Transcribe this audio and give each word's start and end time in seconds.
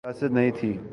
ریاست 0.05 0.23
نئی 0.23 0.51
تھی۔ 0.51 0.81